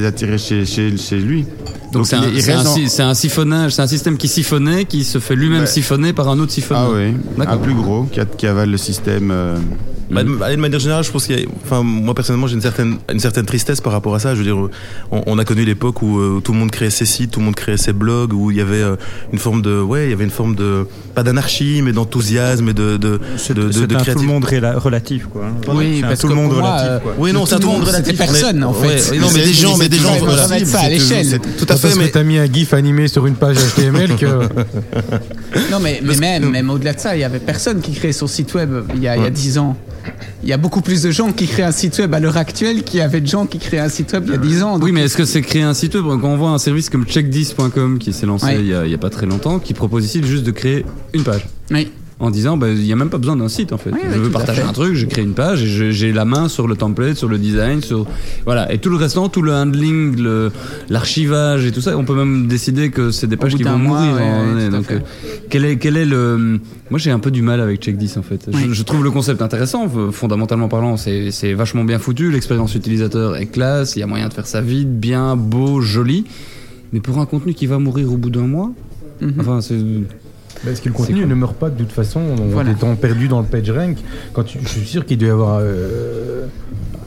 attirer 0.05 0.39
chez, 0.39 0.65
chez, 0.67 0.97
chez 0.97 1.19
lui. 1.19 1.47
donc, 1.93 2.07
c'est 2.07 2.17
un, 2.17 3.09
un 3.09 3.15
siphonnage, 3.15 3.73
c'est 3.73 3.83
un 3.83 3.87
système 3.87 4.17
qui 4.17 4.29
siphonnait, 4.29 4.85
qui 4.85 5.05
se 5.05 5.19
fait 5.19 5.35
lui-même 5.37 5.67
siphonner 5.67 6.12
par 6.12 6.29
un 6.29 6.39
autre 6.39 6.53
siphonneur. 6.53 6.93
Ah 6.93 6.97
oui, 6.97 7.47
un 7.47 7.57
plus 7.57 7.75
gros 7.75 8.07
qui 8.37 8.47
avale 8.47 8.71
le 8.71 8.77
système. 8.79 9.31
euh, 9.31 9.57
Bah, 10.11 10.25
de, 10.25 10.43
allez, 10.43 10.57
de 10.57 10.61
manière 10.61 10.81
générale, 10.81 11.05
je 11.05 11.11
pense 11.11 11.27
qu'il 11.27 11.39
y 11.39 11.43
a, 11.45 11.47
enfin, 11.65 11.83
moi 11.85 12.15
personnellement, 12.15 12.47
j'ai 12.49 12.55
une 12.55 12.61
certaine, 12.61 12.97
une 13.12 13.21
certaine 13.21 13.47
tristesse 13.47 13.81
par 13.81 13.93
rapport 13.93 14.15
à 14.15 14.19
ça. 14.19 14.35
Je 14.35 14.39
veux 14.41 14.45
dire, 14.45 14.57
on, 15.12 15.23
on 15.27 15.39
a 15.39 15.45
connu 15.45 15.65
l'époque 15.65 16.03
où 16.03 16.19
euh, 16.19 16.41
tout 16.43 16.53
le 16.53 16.59
monde 16.59 16.71
créait 16.73 16.91
ses 16.91 17.05
sites, 17.07 17.31
tout 17.31 17.39
le 17.41 17.45
monde 17.47 17.55
créait 17.55 17.77
ses 17.77 17.93
blogs, 17.93 18.33
où 18.33 18.51
il 18.51 18.57
y 18.57 18.61
avait 18.61 18.83
euh, 18.83 18.97
une 19.33 19.39
forme 19.39 19.62
de, 19.62 19.81
ouais, 19.81 20.07
il 20.07 20.11
y 20.11 20.12
avait 20.12 20.25
une 20.25 20.31
forme 20.31 20.57
de, 20.57 20.87
pas 21.15 21.23
d'anarchie, 21.23 21.81
mais 21.85 21.93
d'enthousiasme 21.93 22.69
et 22.71 22.75
de, 22.75 22.97
de, 22.97 23.21
C'est 23.37 23.55
de, 23.55 23.65
de, 23.65 23.73
c'est 23.73 23.87
de 23.87 23.95
un 23.95 23.99
tout 23.99 24.05
créativité. 24.05 24.21
le 24.27 24.33
monde 24.33 24.45
réla- 24.45 24.77
relatif, 24.79 25.27
quoi. 25.27 25.43
Oui, 25.69 25.99
C'est 26.01 26.05
un 26.05 26.09
parce 26.09 26.21
tout 26.21 26.27
le 26.29 26.35
monde 26.35 26.53
moi, 26.55 26.71
relatif, 26.73 26.89
euh, 26.91 26.99
quoi. 26.99 27.15
Oui, 27.19 27.33
non, 27.33 27.47
c'est 27.47 27.56
tout 27.61 27.69
le 27.69 27.73
monde 27.75 27.85
relatif. 27.85 28.19
personne, 28.19 28.65
en 28.65 28.73
fait. 28.73 29.11
Ouais, 29.13 29.19
non, 29.19 29.29
mais 29.33 29.45
des 29.45 29.53
gens, 29.53 29.77
mais 29.77 29.89
des 29.89 29.99
gens, 29.99 30.17
voilà. 30.19 30.49
ça 30.65 30.81
à 30.81 30.89
l'échelle. 30.89 31.39
Tout 31.56 31.67
à 31.69 31.77
fait, 31.77 31.95
mais 31.97 32.09
t'as 32.09 32.25
mis 32.25 32.39
un 32.39 32.47
gif 32.47 32.75
animé 32.75 33.06
sur 33.06 33.27
une 33.27 33.35
page 33.37 33.56
HTML 33.77 34.17
que. 34.19 34.27
Non, 35.71 35.79
mais, 35.81 36.01
mais 36.03 36.17
même, 36.17 36.51
même 36.51 36.71
au-delà 36.71 36.93
de 36.95 37.01
ça, 37.01 37.17
il 37.17 37.21
y 37.21 37.25
avait 37.25 37.39
personne 37.39 37.81
qui 37.81 37.93
créait 37.93 38.13
son 38.13 38.27
site 38.27 38.53
web 38.55 38.71
il 38.95 39.03
y 39.03 39.09
a, 39.09 39.17
il 39.17 39.23
y 39.23 39.27
a 39.27 39.31
10 39.31 39.59
ans. 39.59 39.77
Il 40.43 40.49
y 40.49 40.52
a 40.52 40.56
beaucoup 40.56 40.81
plus 40.81 41.02
de 41.02 41.11
gens 41.11 41.32
qui 41.32 41.47
créent 41.47 41.62
un 41.64 41.73
site 41.73 41.99
web 41.99 42.14
à 42.14 42.20
l'heure 42.20 42.37
actuelle 42.37 42.82
qu'il 42.82 42.99
y 42.99 43.02
avait 43.02 43.20
de 43.20 43.26
gens 43.26 43.47
qui 43.47 43.58
créaient 43.58 43.79
un 43.81 43.88
site 43.88 44.12
web 44.12 44.25
il 44.26 44.32
y 44.32 44.35
a 44.35 44.38
10 44.38 44.62
ans. 44.62 44.79
Oui, 44.81 44.93
mais 44.93 45.02
est-ce 45.02 45.17
que 45.17 45.25
c'est 45.25 45.43
créer 45.43 45.62
un 45.62 45.75
site 45.75 45.94
web 45.94 46.05
Quand 46.20 46.29
on 46.29 46.37
voit 46.37 46.50
un 46.50 46.58
service 46.58 46.88
comme 46.88 47.05
check10.com 47.05 47.99
qui 47.99 48.12
s'est 48.12 48.26
lancé 48.26 48.47
Ouais. 48.47 48.56
il, 48.61 48.67
y 48.67 48.75
a, 48.75 48.85
il 48.87 48.91
y 48.91 48.94
a 48.94 48.99
pas 48.99 49.11
très 49.11 49.26
longtemps, 49.26 49.58
qui 49.58 49.75
propose 49.75 50.05
ici 50.05 50.23
juste 50.25 50.44
de 50.44 50.51
créer 50.51 50.84
une 51.13 51.22
page. 51.25 51.46
Oui. 51.70 51.91
En 52.22 52.31
disant, 52.31 52.58
bah, 52.58 52.69
il 52.69 52.82
n'y 52.82 52.93
a 52.93 52.96
même 52.96 53.08
pas 53.08 53.17
besoin 53.17 53.34
d'un 53.34 53.48
site 53.48 53.72
en 53.72 53.79
fait. 53.79 53.91
Oui, 53.93 53.98
je 54.05 54.19
oui, 54.19 54.24
veux 54.24 54.31
partager 54.31 54.60
un 54.60 54.74
truc, 54.74 54.94
je 54.94 55.06
crée 55.06 55.22
une 55.22 55.32
page 55.32 55.62
et 55.62 55.91
j'ai 55.91 56.12
la 56.12 56.27
main 56.27 56.48
sur 56.50 56.69
le 56.69 56.77
template, 56.77 57.17
sur 57.17 57.29
le 57.29 57.39
design, 57.39 57.81
sur. 57.81 58.06
Voilà. 58.44 58.70
Et 58.72 58.77
tout 58.77 58.91
le 58.91 58.96
restant, 58.96 59.31
tout 59.31 59.41
le 59.41 59.53
handling, 59.55 60.17
le- 60.20 60.53
l'archivage 60.91 61.65
et 61.65 61.72
tout 61.72 61.81
ça, 61.81 61.96
on 61.96 62.05
peut 62.05 62.15
même 62.15 62.46
décider 62.46 62.91
que 62.91 63.10
c'est 63.10 63.27
des 63.27 63.39
pages 63.39 63.55
qui 63.56 63.62
vont 63.62 63.79
mois, 63.79 64.00
mourir. 64.03 64.15
ouais, 64.17 64.65
ouais, 64.65 64.69
Donc, 64.69 64.91
euh, 64.93 64.98
quel 65.48 65.65
est, 65.65 65.77
quel 65.79 65.96
est 65.96 66.05
le. 66.05 66.60
Moi, 66.91 66.98
j'ai 66.98 67.10
un 67.10 67.20
peu 67.20 67.31
du 67.31 67.41
mal 67.41 67.60
avec 67.60 67.82
Check10 67.82 68.19
en 68.19 68.22
fait. 68.22 68.48
Oui. 68.53 68.65
Je, 68.69 68.72
je 68.74 68.82
trouve 68.82 69.03
le 69.03 69.10
concept 69.10 69.41
intéressant, 69.41 69.89
fondamentalement 70.12 70.69
parlant, 70.69 70.98
c'est 70.98 71.31
c'est 71.31 71.55
vachement 71.55 71.84
bien 71.84 71.98
foutu, 71.98 72.31
l'expérience 72.31 72.74
utilisateur 72.74 73.36
est 73.36 73.46
classe, 73.46 73.96
il 73.96 74.00
y 74.00 74.03
a 74.03 74.06
moyen 74.06 74.29
de 74.29 74.34
faire 74.34 74.46
ça 74.46 74.60
vite, 74.60 75.00
bien, 75.00 75.36
beau, 75.36 75.81
joli. 75.81 76.27
Mais 76.93 77.00
pour 77.00 77.19
un 77.19 77.24
contenu 77.24 77.55
qui 77.55 77.67
va 77.67 77.79
mourir 77.79 78.12
au 78.12 78.17
bout 78.19 78.31
d'un 78.31 78.46
mois, 78.46 78.72
Mhm. 79.22 79.32
enfin, 79.39 79.60
c'est. 79.62 79.77
Parce 80.64 80.81
que 80.81 80.88
le 80.88 80.94
contenu 80.94 81.24
ne 81.26 81.34
meurt 81.34 81.55
pas 81.56 81.70
de 81.70 81.79
toute 81.79 81.93
façon 81.93 82.20
en 82.20 82.46
Voilà. 82.48 82.72
étant 82.72 82.94
perdu 82.96 83.29
dans 83.29 83.40
le 83.40 83.46
PageRank. 83.46 83.96
Quand 84.32 84.44
tu, 84.44 84.58
je 84.62 84.69
suis 84.69 84.86
sûr 84.86 85.06
qu'il 85.06 85.19
doit 85.19 85.29
y 85.29 85.31
avoir 85.31 85.58
euh, 85.62 86.46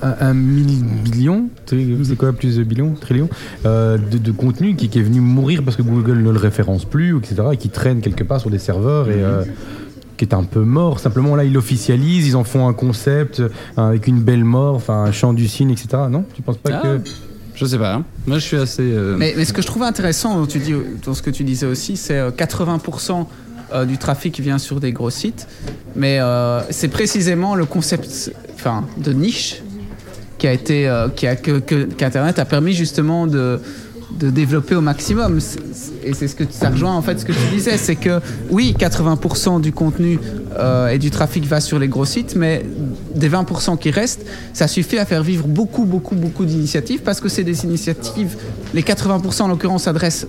un, 0.01 0.15
un 0.19 0.33
million, 0.33 1.49
c'est 1.67 2.17
quoi 2.17 2.33
plus 2.33 2.57
de 2.57 2.63
billion, 2.63 2.93
trillion, 2.99 3.29
euh, 3.65 3.97
de, 3.97 4.17
de 4.17 4.31
contenu 4.31 4.75
qui, 4.75 4.89
qui 4.89 4.99
est 4.99 5.03
venu 5.03 5.21
mourir 5.21 5.61
parce 5.63 5.77
que 5.77 5.81
Google 5.83 6.17
ne 6.23 6.31
le 6.31 6.39
référence 6.39 6.85
plus, 6.85 7.15
etc. 7.17 7.35
et 7.53 7.57
qui 7.57 7.69
traîne 7.69 8.01
quelque 8.01 8.23
part 8.23 8.39
sur 8.41 8.49
des 8.49 8.59
serveurs 8.59 9.09
et 9.09 9.23
euh, 9.23 9.43
qui 10.17 10.25
est 10.25 10.33
un 10.33 10.43
peu 10.43 10.61
mort. 10.61 10.99
Simplement 10.99 11.35
là, 11.35 11.43
ils 11.43 11.53
l'officialisent, 11.53 12.27
ils 12.27 12.35
en 12.35 12.43
font 12.43 12.67
un 12.67 12.73
concept 12.73 13.39
euh, 13.39 13.49
avec 13.77 14.07
une 14.07 14.19
belle 14.21 14.43
mort, 14.45 14.75
enfin 14.75 15.03
un 15.03 15.11
chant 15.11 15.33
du 15.33 15.47
cygne, 15.47 15.71
etc. 15.71 15.87
Non, 16.09 16.25
tu 16.33 16.41
penses 16.41 16.57
pas 16.57 16.71
Ah, 16.73 16.81
que 16.81 17.01
Je 17.55 17.65
sais 17.65 17.77
pas. 17.77 17.93
hein. 17.93 18.05
Moi, 18.25 18.39
je 18.39 18.43
suis 18.45 18.57
assez. 18.57 18.81
euh, 18.81 19.15
Mais, 19.17 19.43
ce 19.45 19.53
que 19.53 19.61
je 19.61 19.67
trouvais 19.67 19.85
intéressant 19.85 20.35
dans, 20.41 21.13
ce 21.13 21.21
que 21.21 21.29
tu 21.29 21.43
disais 21.43 21.65
aussi, 21.67 21.97
c'est 21.97 22.17
euh, 22.17 22.31
80% 22.31 23.25
euh, 23.73 23.85
du 23.85 23.97
trafic 23.97 24.39
vient 24.39 24.57
sur 24.57 24.79
des 24.79 24.91
gros 24.91 25.09
sites, 25.09 25.47
mais 25.95 26.19
euh, 26.19 26.61
c'est 26.71 26.87
précisément 26.89 27.55
le 27.55 27.65
concept 27.65 28.31
de 28.97 29.13
niche 29.13 29.61
qui 30.37 30.47
a 30.47 30.53
été, 30.53 30.87
euh, 30.87 31.09
qui 31.09 31.27
a, 31.27 31.35
que, 31.35 31.59
que- 31.59 31.83
qu'Internet 31.85 32.39
a 32.39 32.45
permis 32.45 32.73
justement 32.73 33.27
de, 33.27 33.59
de 34.19 34.29
développer 34.29 34.75
au 34.75 34.81
maximum. 34.81 35.39
Et 36.03 36.13
c'est 36.13 36.27
ce 36.27 36.35
que 36.35 36.43
ça 36.49 36.69
rejoint 36.69 36.93
en 36.93 37.01
fait 37.01 37.19
ce 37.19 37.25
que 37.25 37.31
tu 37.31 37.47
disais, 37.51 37.77
c'est 37.77 37.95
que 37.95 38.19
oui, 38.49 38.75
80% 38.77 39.61
du 39.61 39.71
contenu 39.71 40.19
euh, 40.57 40.89
et 40.89 40.99
du 40.99 41.11
trafic 41.11 41.45
va 41.45 41.59
sur 41.59 41.79
les 41.79 41.87
gros 41.87 42.05
sites, 42.05 42.35
mais 42.35 42.65
des 43.15 43.29
20% 43.29 43.77
qui 43.77 43.91
restent, 43.91 44.25
ça 44.53 44.67
suffit 44.67 44.97
à 44.97 45.05
faire 45.05 45.23
vivre 45.23 45.47
beaucoup, 45.47 45.85
beaucoup, 45.85 46.15
beaucoup 46.15 46.45
d'initiatives 46.45 47.01
parce 47.01 47.19
que 47.19 47.29
c'est 47.29 47.43
des 47.43 47.65
initiatives. 47.65 48.37
Les 48.73 48.81
80% 48.81 49.43
en 49.43 49.47
l'occurrence 49.47 49.83
s'adressent 49.83 50.27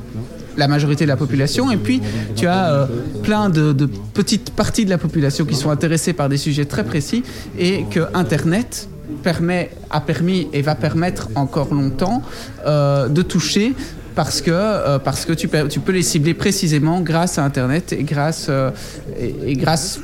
la 0.57 0.69
majorité 0.69 1.05
de 1.05 1.09
la 1.09 1.17
population. 1.17 1.71
Et 1.73 1.77
puis, 1.77 2.01
tu 2.37 2.47
as 2.47 2.73
euh, 2.73 2.87
plein 3.23 3.51
de 3.51 3.89
petites 4.15 4.51
parties 4.51 4.85
de 4.85 4.91
la 4.91 4.99
population 4.99 5.45
qui 5.45 5.57
sont 5.57 5.71
intéressées 5.71 6.13
par 6.13 6.29
des 6.29 6.37
sujets 6.37 6.65
très 6.65 6.85
précis 6.85 7.25
et 7.59 7.85
que 7.91 8.01
Internet 8.15 8.89
permet, 9.23 9.71
a 9.91 10.01
permis 10.01 10.49
et 10.53 10.63
va 10.63 10.75
permettre 10.75 11.29
encore 11.35 11.73
longtemps 11.75 12.23
euh, 12.67 13.09
de 13.09 13.23
toucher 13.23 13.75
parce 14.15 14.41
que, 14.41 14.51
euh, 14.53 14.99
parce 14.99 15.25
que 15.25 15.33
tu, 15.33 15.49
peux- 15.49 15.69
tu 15.69 15.81
peux 15.81 15.93
les 15.93 16.03
cibler 16.03 16.35
précisément 16.35 17.01
grâce 17.01 17.39
à 17.39 17.45
Internet 17.45 17.93
et 17.93 18.05
grâce, 18.05 18.47
euh, 18.49 18.71
et, 19.19 19.35
et 19.53 19.55
grâce 19.55 20.01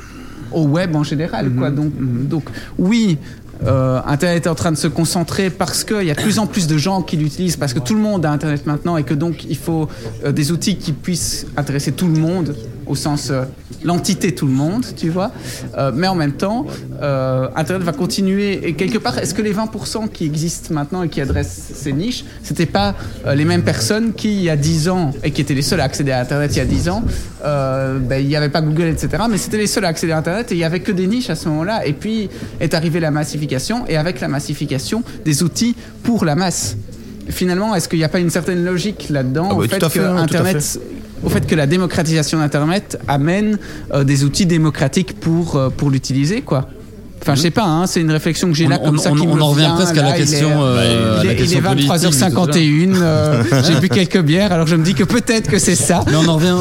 au 0.51 0.63
web 0.63 0.95
en 0.95 1.03
général. 1.03 1.49
Quoi. 1.51 1.71
Donc, 1.71 1.93
donc, 2.27 2.43
oui, 2.77 3.17
euh, 3.65 4.01
Internet 4.05 4.47
est 4.47 4.49
en 4.49 4.55
train 4.55 4.71
de 4.71 4.77
se 4.77 4.87
concentrer 4.87 5.49
parce 5.49 5.83
qu'il 5.83 6.03
y 6.03 6.11
a 6.11 6.15
de 6.15 6.21
plus 6.21 6.39
en 6.39 6.47
plus 6.47 6.67
de 6.67 6.77
gens 6.77 7.01
qui 7.03 7.15
l'utilisent, 7.15 7.55
parce 7.57 7.73
que 7.73 7.79
tout 7.79 7.93
le 7.93 8.01
monde 8.01 8.25
a 8.25 8.31
Internet 8.31 8.65
maintenant 8.65 8.97
et 8.97 9.03
que 9.03 9.13
donc 9.13 9.45
il 9.47 9.55
faut 9.57 9.87
euh, 10.25 10.31
des 10.31 10.51
outils 10.51 10.75
qui 10.77 10.91
puissent 10.93 11.45
intéresser 11.55 11.91
tout 11.93 12.07
le 12.07 12.19
monde, 12.19 12.55
au 12.85 12.95
sens 12.95 13.29
euh, 13.29 13.43
l'entité 13.83 14.33
tout 14.33 14.47
le 14.47 14.53
monde, 14.53 14.85
tu 14.95 15.09
vois. 15.09 15.31
Euh, 15.77 15.91
mais 15.93 16.07
en 16.07 16.15
même 16.15 16.33
temps, 16.33 16.65
euh, 17.01 17.47
Internet 17.55 17.83
va 17.83 17.93
continuer. 17.93 18.67
Et 18.67 18.73
quelque 18.73 18.97
part, 18.97 19.17
est-ce 19.17 19.33
que 19.33 19.41
les 19.41 19.53
20% 19.53 20.09
qui 20.09 20.25
existent 20.25 20.73
maintenant 20.73 21.03
et 21.03 21.09
qui 21.09 21.21
adressent 21.21 21.71
ces 21.73 21.93
niches, 21.93 22.25
c'était 22.43 22.65
pas 22.65 22.95
les 23.33 23.45
mêmes 23.45 23.63
personnes 23.63 24.13
qui, 24.13 24.33
il 24.33 24.43
y 24.43 24.49
a 24.49 24.55
10 24.55 24.89
ans, 24.89 25.11
et 25.23 25.31
qui 25.31 25.41
étaient 25.41 25.53
les 25.53 25.61
seuls 25.61 25.81
à 25.81 25.83
accéder 25.83 26.11
à 26.11 26.19
Internet 26.19 26.51
il 26.53 26.57
y 26.57 26.61
a 26.61 26.65
10 26.65 26.89
ans, 26.89 27.03
euh, 27.43 27.99
ben, 27.99 28.21
il 28.21 28.27
n'y 28.27 28.35
avait 28.35 28.49
pas 28.49 28.61
Google, 28.61 28.87
etc. 28.87 29.23
Mais 29.29 29.37
c'était 29.37 29.57
les 29.57 29.67
seuls 29.67 29.85
à 29.85 29.89
accéder 29.89 30.13
à 30.13 30.17
Internet 30.17 30.51
et 30.51 30.55
il 30.55 30.57
n'y 30.57 30.63
avait 30.63 30.79
que 30.79 30.91
des 30.91 31.07
niches 31.07 31.29
à 31.29 31.35
ce 31.35 31.49
moment-là. 31.49 31.85
Et 31.85 31.93
puis 31.93 32.29
est 32.59 32.73
arrivée 32.73 32.99
la 32.99 33.11
massification 33.11 33.85
et 33.87 33.97
avec 33.97 34.19
la 34.19 34.27
massification, 34.27 35.03
des 35.25 35.43
outils 35.43 35.75
pour 36.03 36.25
la 36.25 36.35
masse. 36.35 36.77
Finalement, 37.29 37.75
est-ce 37.75 37.87
qu'il 37.87 37.99
n'y 37.99 38.05
a 38.05 38.09
pas 38.09 38.19
une 38.19 38.29
certaine 38.29 38.63
logique 38.63 39.07
là-dedans 39.09 39.49
Ah 39.51 39.53
au 39.53 39.61
oui, 39.61 39.69
fait 39.69 39.79
que 39.79 39.99
hein, 39.99 40.17
Internet. 40.17 40.79
Au 41.23 41.29
fait 41.29 41.45
que 41.45 41.55
la 41.55 41.67
démocratisation 41.67 42.39
d'Internet 42.39 42.99
amène 43.07 43.57
euh, 43.93 44.03
des 44.03 44.23
outils 44.23 44.45
démocratiques 44.45 45.19
pour, 45.19 45.55
euh, 45.55 45.69
pour 45.69 45.89
l'utiliser, 45.89 46.41
quoi. 46.41 46.69
Enfin, 47.21 47.35
je 47.35 47.41
sais 47.41 47.51
pas, 47.51 47.65
hein, 47.65 47.85
c'est 47.85 48.01
une 48.01 48.09
réflexion 48.11 48.47
que 48.49 48.55
j'ai 48.55 48.65
là 48.67 48.79
On- 48.81 48.85
comme 48.85 48.95
on- 48.95 49.01
ça 49.01 49.11
qui 49.11 49.21
on 49.27 49.35
me 49.35 49.41
en 49.41 49.49
revient 49.49 49.61
vient, 49.61 49.75
presque 49.75 49.97
à 49.97 50.01
la 50.01 50.09
là, 50.09 50.17
il 50.17 50.21
est- 50.21 50.25
question, 50.25 50.49
euh, 50.63 51.19
à 51.19 51.21
il 51.21 51.27
la 51.27 51.31
est, 51.31 51.35
il 51.35 51.39
question 51.39 51.59
est 51.59 51.61
politique, 51.61 51.91
23h51, 51.91 52.95
euh, 53.01 53.43
j'ai 53.67 53.79
bu 53.79 53.89
quelques 53.89 54.21
bières, 54.21 54.51
alors 54.51 54.65
je 54.65 54.75
me 54.75 54.83
dis 54.83 54.95
que 54.95 55.03
peut-être 55.03 55.47
que 55.47 55.59
c'est 55.59 55.75
ça. 55.75 56.03
Mais 56.07 56.15
on 56.15 56.27
en 56.27 56.35
revient, 56.37 56.55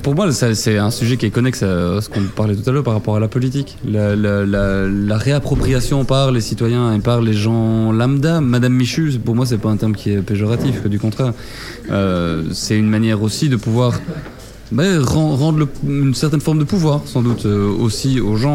pour, 0.00 0.14
moi, 0.14 0.30
c'est 0.30 0.78
un 0.78 0.90
sujet 0.92 1.16
qui 1.16 1.26
est 1.26 1.30
connexe 1.30 1.64
à 1.64 2.00
ce 2.00 2.08
qu'on 2.08 2.20
parlait 2.34 2.54
tout 2.54 2.68
à 2.68 2.72
l'heure 2.72 2.84
par 2.84 2.94
rapport 2.94 3.16
à 3.16 3.20
la 3.20 3.26
politique. 3.28 3.76
La, 3.90 4.14
la- 4.14 4.46
la- 4.46 4.86
la 4.86 5.16
réappropriation 5.18 6.04
par 6.04 6.30
les 6.30 6.40
citoyens 6.40 6.94
et 6.94 7.00
par 7.00 7.20
les 7.20 7.32
gens 7.34 7.90
lambda. 7.90 8.40
Madame 8.40 8.72
Michu, 8.74 9.18
pour 9.24 9.34
moi, 9.34 9.46
c'est 9.46 9.58
pas 9.58 9.70
un 9.70 9.76
terme 9.76 9.94
qui 9.96 10.10
est 10.12 10.18
péjoratif, 10.22 10.86
du 10.86 11.00
contraire. 11.00 11.32
Euh, 11.90 12.42
c'est 12.52 12.76
une 12.78 12.88
manière 12.88 13.20
aussi 13.22 13.48
de 13.48 13.56
pouvoir 13.56 13.92
ren- 14.76 15.36
rendre 15.36 15.58
le- 15.58 15.68
une 15.86 16.14
certaine 16.14 16.40
forme 16.40 16.58
de 16.58 16.64
pouvoir, 16.64 17.02
sans 17.04 17.22
doute, 17.22 17.46
euh, 17.46 17.68
aussi 17.68 18.20
aux 18.20 18.36
gens. 18.36 18.52